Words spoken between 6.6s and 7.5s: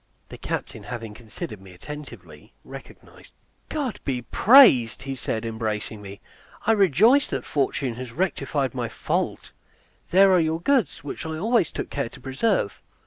"I rejoice that